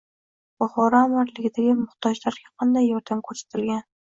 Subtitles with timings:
[0.63, 3.87] Buxoro amirligidagi muhtojlarga qanday yordam ko‘rsatilgan?